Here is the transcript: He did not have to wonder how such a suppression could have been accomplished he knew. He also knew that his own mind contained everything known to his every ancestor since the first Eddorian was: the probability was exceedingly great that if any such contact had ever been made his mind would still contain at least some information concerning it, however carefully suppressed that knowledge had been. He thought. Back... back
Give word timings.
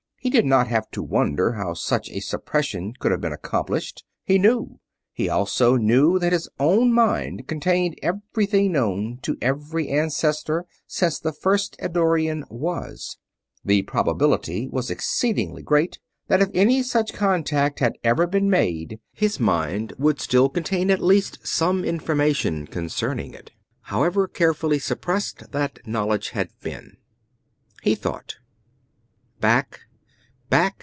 He 0.23 0.29
did 0.29 0.45
not 0.45 0.67
have 0.67 0.87
to 0.91 1.01
wonder 1.01 1.53
how 1.53 1.73
such 1.73 2.07
a 2.11 2.19
suppression 2.19 2.93
could 2.99 3.11
have 3.11 3.21
been 3.21 3.33
accomplished 3.33 4.03
he 4.23 4.37
knew. 4.37 4.79
He 5.11 5.27
also 5.27 5.77
knew 5.77 6.19
that 6.19 6.31
his 6.31 6.47
own 6.59 6.93
mind 6.93 7.47
contained 7.47 7.97
everything 8.03 8.71
known 8.71 9.17
to 9.23 9.31
his 9.31 9.39
every 9.41 9.89
ancestor 9.89 10.67
since 10.85 11.17
the 11.19 11.33
first 11.33 11.75
Eddorian 11.79 12.43
was: 12.51 13.17
the 13.65 13.81
probability 13.81 14.67
was 14.67 14.91
exceedingly 14.91 15.63
great 15.63 15.97
that 16.27 16.39
if 16.41 16.49
any 16.53 16.83
such 16.83 17.13
contact 17.15 17.79
had 17.79 17.93
ever 18.03 18.27
been 18.27 18.47
made 18.47 18.99
his 19.13 19.39
mind 19.39 19.91
would 19.97 20.19
still 20.21 20.49
contain 20.49 20.91
at 20.91 21.01
least 21.01 21.39
some 21.47 21.83
information 21.83 22.67
concerning 22.67 23.33
it, 23.33 23.49
however 23.85 24.27
carefully 24.27 24.77
suppressed 24.77 25.51
that 25.51 25.79
knowledge 25.87 26.29
had 26.29 26.49
been. 26.61 26.97
He 27.81 27.95
thought. 27.95 28.35
Back... 29.39 29.79
back 29.79 29.87